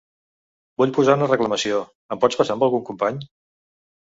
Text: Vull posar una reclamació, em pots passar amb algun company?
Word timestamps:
Vull 0.81 0.93
posar 0.95 1.15
una 1.19 1.27
reclamació, 1.31 1.83
em 2.17 2.25
pots 2.25 2.41
passar 2.41 2.57
amb 2.59 2.69
algun 2.69 2.85
company? 2.89 3.21